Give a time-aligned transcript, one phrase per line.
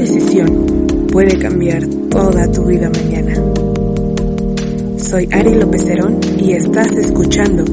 [0.00, 3.34] Decisión puede cambiar toda tu vida mañana.
[4.96, 7.64] Soy Ari López Herón y estás escuchando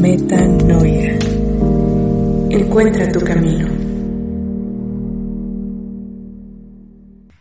[0.00, 1.16] Metanoia.
[2.50, 3.68] Encuentra tu camino.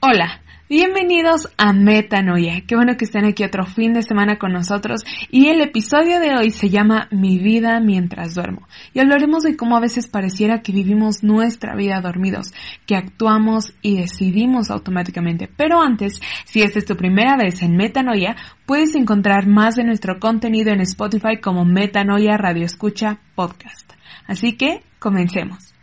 [0.02, 0.42] Hola.
[0.70, 2.62] Bienvenidos a Metanoia.
[2.68, 5.02] Qué bueno que estén aquí otro fin de semana con nosotros
[5.32, 8.68] y el episodio de hoy se llama Mi vida mientras duermo.
[8.94, 12.54] Y hablaremos de cómo a veces pareciera que vivimos nuestra vida dormidos,
[12.86, 15.50] que actuamos y decidimos automáticamente.
[15.58, 18.36] Pero antes, si esta es tu primera vez en Metanoia,
[18.68, 23.92] puedes encontrar más de nuestro contenido en Spotify como Metanoia Radio Escucha Podcast.
[24.28, 25.79] Así que, comencemos.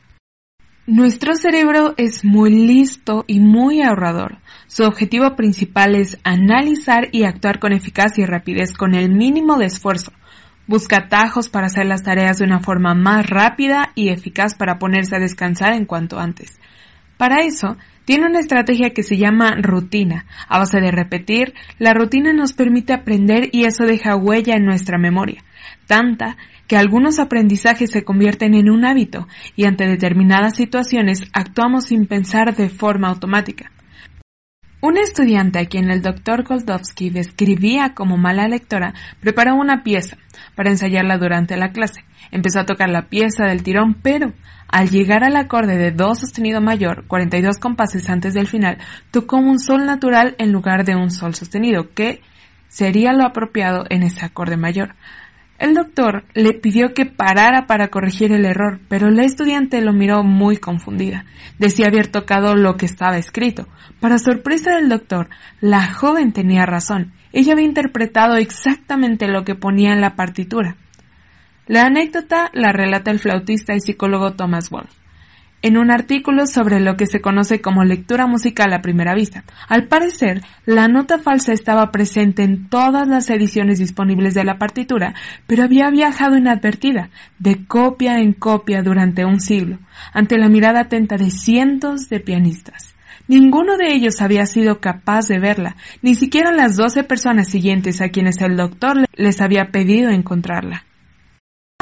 [0.86, 4.38] Nuestro cerebro es muy listo y muy ahorrador.
[4.68, 9.66] Su objetivo principal es analizar y actuar con eficacia y rapidez con el mínimo de
[9.66, 10.12] esfuerzo.
[10.68, 15.16] Busca atajos para hacer las tareas de una forma más rápida y eficaz para ponerse
[15.16, 16.56] a descansar en cuanto antes.
[17.16, 20.24] Para eso, tiene una estrategia que se llama rutina.
[20.48, 24.96] A base de repetir, la rutina nos permite aprender y eso deja huella en nuestra
[24.96, 25.44] memoria.
[25.86, 26.36] Tanta
[26.68, 32.54] que algunos aprendizajes se convierten en un hábito y ante determinadas situaciones actuamos sin pensar
[32.56, 33.72] de forma automática.
[34.86, 40.16] Un estudiante a quien el doctor Goldovsky describía como mala lectora preparó una pieza
[40.54, 42.04] para ensayarla durante la clase.
[42.30, 44.32] Empezó a tocar la pieza del tirón, pero
[44.68, 48.78] al llegar al acorde de do sostenido mayor, 42 compases antes del final,
[49.10, 52.20] tocó un sol natural en lugar de un sol sostenido, que
[52.68, 54.94] sería lo apropiado en ese acorde mayor.
[55.58, 60.22] El doctor le pidió que parara para corregir el error, pero la estudiante lo miró
[60.22, 61.24] muy confundida.
[61.58, 63.66] Decía haber tocado lo que estaba escrito.
[64.00, 65.28] Para sorpresa del doctor,
[65.60, 67.12] la joven tenía razón.
[67.32, 70.76] Ella había interpretado exactamente lo que ponía en la partitura.
[71.66, 75.05] La anécdota la relata el flautista y psicólogo Thomas Wolfe
[75.66, 79.42] en un artículo sobre lo que se conoce como lectura musical a primera vista.
[79.66, 85.14] Al parecer, la nota falsa estaba presente en todas las ediciones disponibles de la partitura,
[85.48, 87.10] pero había viajado inadvertida,
[87.40, 89.80] de copia en copia durante un siglo,
[90.12, 92.94] ante la mirada atenta de cientos de pianistas.
[93.26, 98.10] Ninguno de ellos había sido capaz de verla, ni siquiera las doce personas siguientes a
[98.10, 100.84] quienes el doctor les había pedido encontrarla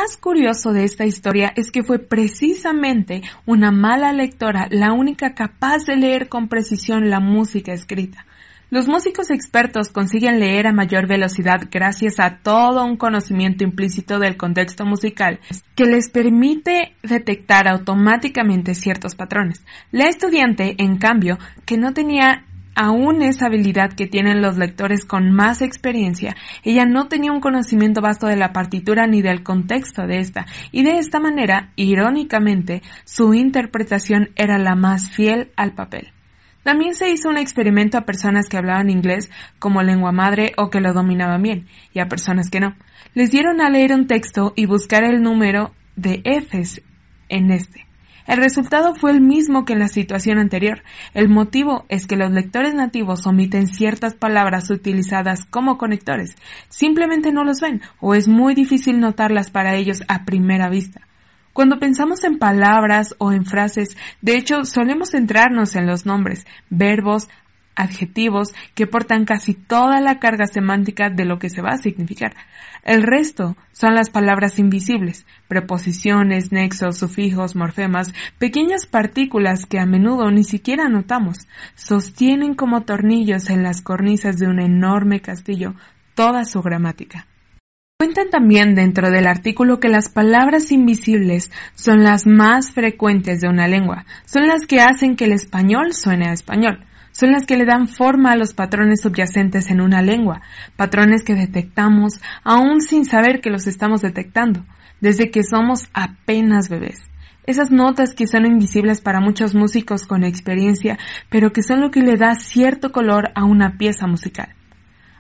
[0.04, 5.86] más curioso de esta historia es que fue precisamente una mala lectora la única capaz
[5.86, 8.26] de leer con precisión la música escrita.
[8.68, 14.36] Los músicos expertos consiguen leer a mayor velocidad gracias a todo un conocimiento implícito del
[14.36, 15.40] contexto musical
[15.74, 19.64] que les permite detectar automáticamente ciertos patrones.
[19.90, 25.32] La estudiante, en cambio, que no tenía aún esa habilidad que tienen los lectores con
[25.32, 30.18] más experiencia, ella no tenía un conocimiento vasto de la partitura ni del contexto de
[30.18, 36.12] esta, y de esta manera, irónicamente, su interpretación era la más fiel al papel.
[36.62, 40.80] También se hizo un experimento a personas que hablaban inglés como lengua madre o que
[40.80, 42.74] lo dominaban bien, y a personas que no.
[43.12, 46.80] Les dieron a leer un texto y buscar el número de Fs
[47.28, 47.86] en este.
[48.26, 50.82] El resultado fue el mismo que en la situación anterior.
[51.12, 56.36] El motivo es que los lectores nativos omiten ciertas palabras utilizadas como conectores.
[56.68, 61.02] Simplemente no los ven o es muy difícil notarlas para ellos a primera vista.
[61.52, 67.28] Cuando pensamos en palabras o en frases, de hecho solemos centrarnos en los nombres, verbos,
[67.76, 72.34] adjetivos que portan casi toda la carga semántica de lo que se va a significar.
[72.84, 80.30] El resto son las palabras invisibles, preposiciones, nexos, sufijos, morfemas, pequeñas partículas que a menudo
[80.30, 85.74] ni siquiera notamos, sostienen como tornillos en las cornisas de un enorme castillo
[86.14, 87.26] toda su gramática.
[87.96, 93.66] Cuentan también dentro del artículo que las palabras invisibles son las más frecuentes de una
[93.66, 96.84] lengua, son las que hacen que el español suene a español
[97.14, 100.42] son las que le dan forma a los patrones subyacentes en una lengua,
[100.76, 104.66] patrones que detectamos aún sin saber que los estamos detectando,
[105.00, 106.98] desde que somos apenas bebés.
[107.46, 112.00] Esas notas que son invisibles para muchos músicos con experiencia, pero que son lo que
[112.00, 114.48] le da cierto color a una pieza musical.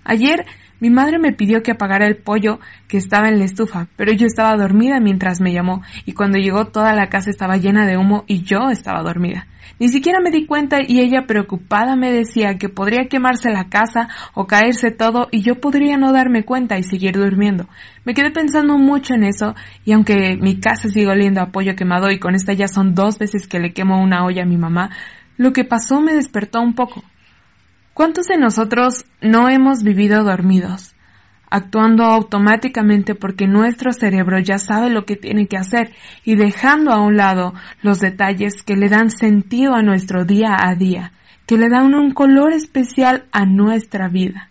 [0.02, 0.44] Ayer
[0.80, 4.26] Mi madre me pidió que apagara el pollo que estaba en la estufa, pero yo
[4.26, 8.24] estaba dormida mientras me llamó, y cuando llegó toda la casa estaba llena de humo
[8.26, 9.46] y yo estaba dormida.
[9.80, 14.08] Ni siquiera me di cuenta y ella preocupada me decía que podría quemarse la casa
[14.34, 17.68] o caerse todo y yo podría no darme cuenta y seguir durmiendo.
[18.04, 19.54] Me quedé pensando mucho en eso
[19.84, 23.18] y aunque mi casa sigue oliendo a pollo quemado y con esta ya son dos
[23.18, 24.90] veces que le quemo una olla a mi mamá,
[25.36, 27.02] lo que pasó me despertó un poco.
[27.94, 30.96] ¿Cuántos de nosotros no hemos vivido dormidos,
[31.48, 35.92] actuando automáticamente porque nuestro cerebro ya sabe lo que tiene que hacer
[36.24, 40.74] y dejando a un lado los detalles que le dan sentido a nuestro día a
[40.74, 41.12] día,
[41.46, 44.50] que le dan un color especial a nuestra vida?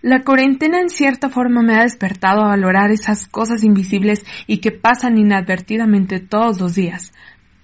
[0.00, 4.72] La cuarentena en cierta forma me ha despertado a valorar esas cosas invisibles y que
[4.72, 7.12] pasan inadvertidamente todos los días,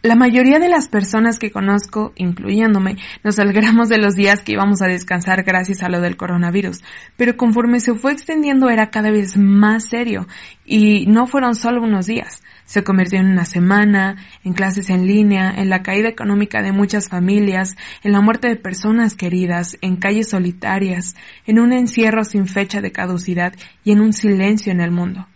[0.01, 4.81] la mayoría de las personas que conozco, incluyéndome, nos alegramos de los días que íbamos
[4.81, 6.85] a descansar gracias a lo del coronavirus,
[7.17, 10.29] pero conforme se fue extendiendo era cada vez más serio.
[10.65, 12.43] Y no fueron solo unos días.
[12.65, 17.09] Se convirtió en una semana, en clases en línea, en la caída económica de muchas
[17.09, 17.75] familias,
[18.05, 21.17] en la muerte de personas queridas, en calles solitarias,
[21.47, 25.27] en un encierro sin fecha de caducidad y en un silencio en el mundo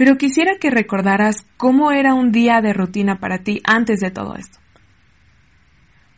[0.00, 4.34] pero quisiera que recordaras cómo era un día de rutina para ti antes de todo
[4.34, 4.58] esto.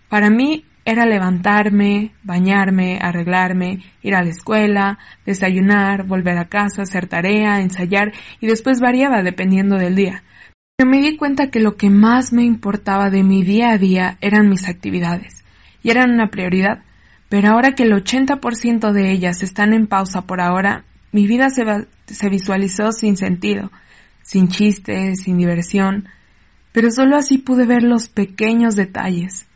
[0.08, 7.08] Para mí era levantarme, bañarme, arreglarme, ir a la escuela, desayunar, volver a casa, hacer
[7.08, 10.22] tarea, ensayar y después variaba dependiendo del día.
[10.76, 14.16] Pero me di cuenta que lo que más me importaba de mi día a día
[14.20, 15.42] eran mis actividades
[15.82, 16.84] y eran una prioridad.
[17.28, 21.64] Pero ahora que el 80% de ellas están en pausa por ahora, mi vida se,
[22.12, 23.70] se visualizó sin sentido,
[24.22, 26.08] sin chistes, sin diversión,
[26.72, 29.46] pero solo así pude ver los pequeños detalles.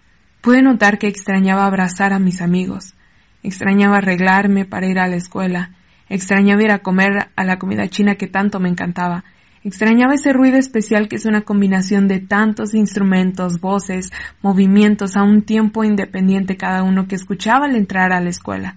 [0.40, 2.94] Pude notar que extrañaba abrazar a mis amigos,
[3.42, 5.70] extrañaba arreglarme para ir a la escuela,
[6.08, 9.24] extrañaba ir a comer a la comida china que tanto me encantaba,
[9.64, 15.42] extrañaba ese ruido especial que es una combinación de tantos instrumentos, voces, movimientos a un
[15.42, 18.76] tiempo independiente cada uno que escuchaba al entrar a la escuela.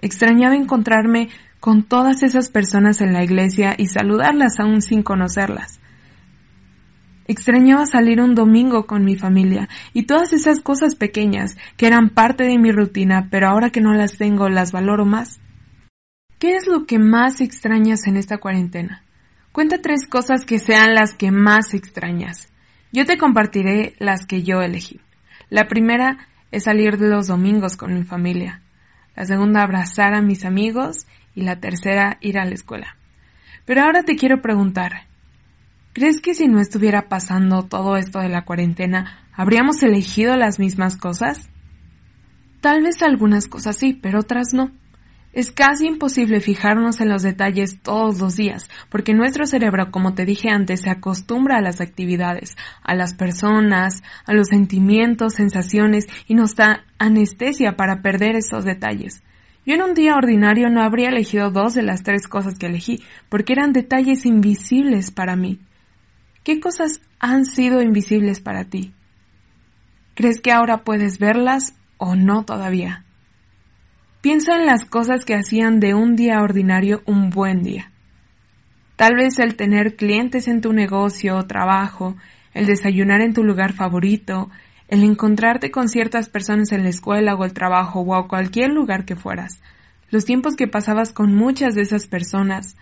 [0.00, 1.28] Extrañaba encontrarme
[1.60, 5.78] con todas esas personas en la iglesia y saludarlas aún sin conocerlas.
[7.26, 12.42] Extrañaba salir un domingo con mi familia y todas esas cosas pequeñas que eran parte
[12.44, 15.38] de mi rutina, pero ahora que no las tengo las valoro más.
[16.40, 19.04] ¿Qué es lo que más extrañas en esta cuarentena?
[19.52, 22.48] Cuenta tres cosas que sean las que más extrañas.
[22.92, 25.00] Yo te compartiré las que yo elegí.
[25.50, 26.18] La primera
[26.50, 28.62] es salir los domingos con mi familia.
[29.14, 32.96] La segunda, abrazar a mis amigos y la tercera ir a la escuela.
[33.64, 35.06] Pero ahora te quiero preguntar,
[35.92, 40.96] ¿crees que si no estuviera pasando todo esto de la cuarentena, habríamos elegido las mismas
[40.96, 41.50] cosas?
[42.60, 44.70] Tal vez algunas cosas sí, pero otras no.
[45.32, 50.24] Es casi imposible fijarnos en los detalles todos los días, porque nuestro cerebro, como te
[50.24, 56.34] dije antes, se acostumbra a las actividades, a las personas, a los sentimientos, sensaciones y
[56.34, 59.22] nos da anestesia para perder esos detalles.
[59.70, 63.04] Yo en un día ordinario no habría elegido dos de las tres cosas que elegí,
[63.28, 65.60] porque eran detalles invisibles para mí.
[66.42, 68.92] ¿Qué cosas han sido invisibles para ti?
[70.16, 73.04] ¿Crees que ahora puedes verlas o no todavía?
[74.20, 77.92] Piensa en las cosas que hacían de un día ordinario un buen día.
[78.96, 82.16] Tal vez el tener clientes en tu negocio o trabajo,
[82.54, 84.50] el desayunar en tu lugar favorito,
[84.90, 89.04] el encontrarte con ciertas personas en la escuela o el trabajo o a cualquier lugar
[89.04, 89.62] que fueras,
[90.10, 92.76] los tiempos que pasabas con muchas de esas personas.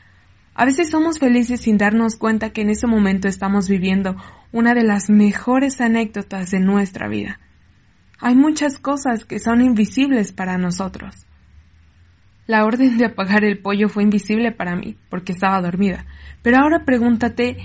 [0.54, 4.16] A veces somos felices sin darnos cuenta que en ese momento estamos viviendo
[4.52, 7.40] una de las mejores anécdotas de nuestra vida.
[8.18, 11.26] Hay muchas cosas que son invisibles para nosotros.
[12.47, 16.06] La orden de apagar el pollo fue invisible para mí, porque estaba dormida.
[16.40, 17.59] Pero ahora pregúntate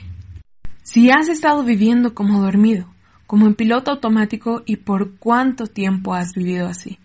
[0.83, 2.92] si has estado viviendo como dormido
[3.33, 6.99] como en piloto automático y por cuánto tiempo has vivido así.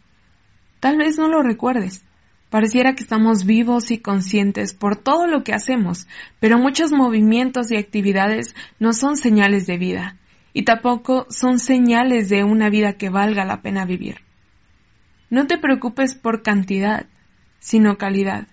[0.79, 2.05] Tal vez no lo recuerdes.
[2.51, 6.07] Pareciera que estamos vivos y conscientes por todo lo que hacemos,
[6.39, 10.17] pero muchos movimientos y actividades no son señales de vida,
[10.53, 14.19] y tampoco son señales de una vida que valga la pena vivir.
[15.31, 17.07] No te preocupes por cantidad,
[17.59, 18.49] sino calidad.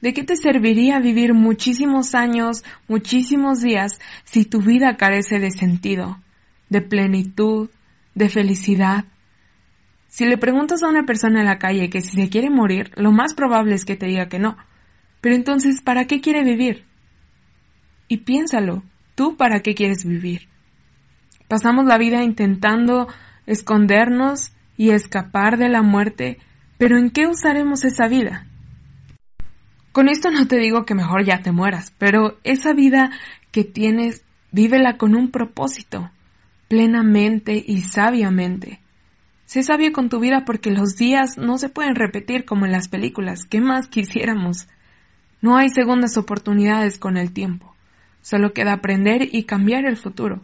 [0.00, 6.18] ¿De qué te serviría vivir muchísimos años, muchísimos días, si tu vida carece de sentido,
[6.72, 7.68] de plenitud,
[8.14, 9.04] de felicidad.
[10.08, 13.12] Si le preguntas a una persona en la calle que si se quiere morir, lo
[13.12, 14.56] más probable es que te diga que no.
[15.20, 16.84] Pero entonces, ¿para qué quiere vivir?
[18.08, 18.82] Y piénsalo,
[19.14, 20.48] ¿tú para qué quieres vivir?
[21.46, 23.06] Pasamos la vida intentando
[23.46, 26.38] escondernos y escapar de la muerte,
[26.78, 28.46] pero ¿en qué usaremos esa vida?
[29.92, 33.10] Con esto no te digo que mejor ya te mueras, pero esa vida
[33.50, 36.10] que tienes, vívela con un propósito,
[36.72, 38.80] plenamente y sabiamente.
[39.44, 42.88] Sé sabio con tu vida porque los días no se pueden repetir como en las
[42.88, 43.44] películas.
[43.44, 44.68] ¿Qué más quisiéramos?
[45.42, 47.76] No hay segundas oportunidades con el tiempo.
[48.22, 50.40] Solo queda aprender y cambiar el futuro.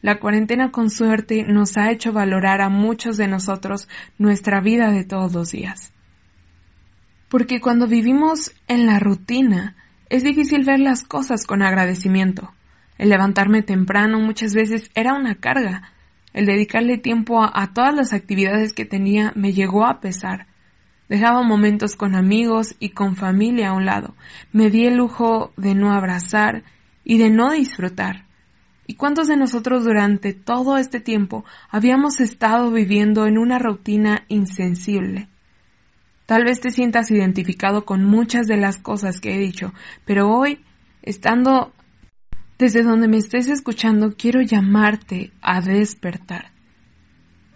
[0.00, 5.02] La cuarentena con suerte nos ha hecho valorar a muchos de nosotros nuestra vida de
[5.02, 5.92] todos los días.
[7.28, 9.74] Porque cuando vivimos en la rutina,
[10.08, 12.52] es difícil ver las cosas con agradecimiento.
[12.98, 15.92] El levantarme temprano muchas veces era una carga.
[16.32, 20.46] El dedicarle tiempo a, todas las actividades que tenía me llegó a pesar.
[21.08, 24.14] Dejaba momentos con amigos y con familia a un lado.
[24.52, 26.64] Me di el lujo de no abrazar
[27.04, 28.26] y de no disfrutar.
[28.86, 35.28] ¿Y cuántos de nosotros durante todo este tiempo habíamos estado viviendo en una rutina insensible?
[36.26, 39.72] Tal vez te sientas identificado con muchas de las cosas que he dicho,
[40.04, 40.62] pero hoy,
[41.02, 41.72] estando
[42.58, 46.50] desde donde me estés escuchando, quiero llamarte a despertar.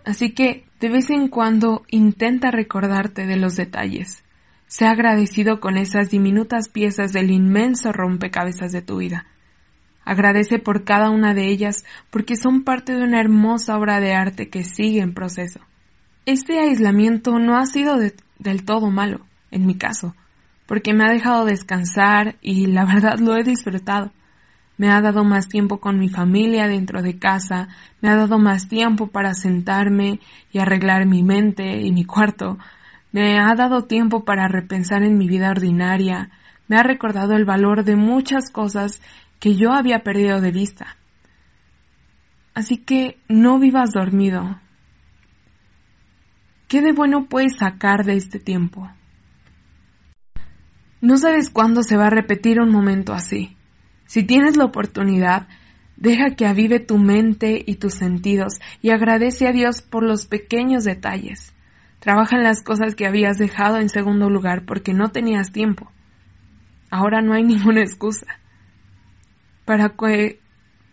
[0.04, 4.22] Así que, de vez en cuando, intenta recordarte de los detalles.
[4.68, 9.26] Sé agradecido con esas diminutas piezas del inmenso rompecabezas de tu vida.
[10.04, 14.48] Agradece por cada una de ellas porque son parte de una hermosa obra de arte
[14.48, 15.60] que sigue en proceso.
[16.26, 17.98] Este aislamiento no ha sido
[18.38, 20.14] del todo malo, en mi caso,
[20.66, 24.12] porque me ha dejado descansar y la verdad lo he disfrutado
[24.82, 27.68] me ha dado más tiempo con mi familia dentro de casa,
[28.00, 30.18] me ha dado más tiempo para sentarme
[30.50, 32.58] y arreglar mi mente y mi cuarto,
[33.12, 36.30] me ha dado tiempo para repensar en mi vida ordinaria,
[36.66, 39.00] me ha recordado el valor de muchas cosas
[39.38, 40.96] que yo había perdido de vista.
[42.52, 44.58] Así que no vivas dormido.
[46.66, 48.90] ¿Qué de bueno puedes sacar de este tiempo?
[51.00, 53.56] No sabes cuándo se va a repetir un momento así.
[54.06, 55.48] Si tienes la oportunidad,
[55.96, 60.84] deja que avive tu mente y tus sentidos y agradece a Dios por los pequeños
[60.84, 61.54] detalles.
[62.00, 65.90] Trabaja en las cosas que habías dejado en segundo lugar porque no tenías tiempo.
[66.90, 68.26] Ahora no hay ninguna excusa.
[69.64, 70.40] Para que,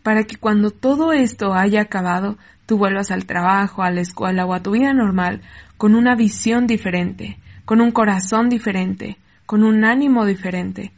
[0.03, 2.37] para que cuando todo esto haya acabado,
[2.67, 5.41] tú vuelvas al trabajo, a la escuela o a tu vida normal
[5.77, 10.91] con una visión diferente, con un corazón diferente, con un ánimo diferente,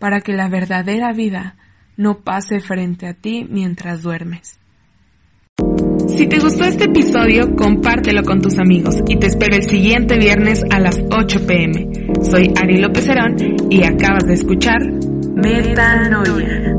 [0.00, 1.54] para que la verdadera vida
[1.96, 4.58] no pase frente a ti mientras duermes.
[6.08, 10.64] Si te gustó este episodio, compártelo con tus amigos y te espero el siguiente viernes
[10.70, 11.88] a las 8 pm.
[12.22, 13.36] Soy Ari López Herón
[13.70, 14.80] y acabas de escuchar
[15.36, 16.74] Metanoia.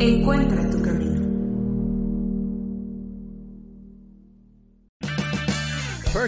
[0.00, 0.79] Encuentra